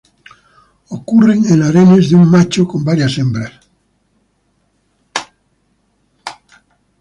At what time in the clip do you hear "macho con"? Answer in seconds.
2.27-2.83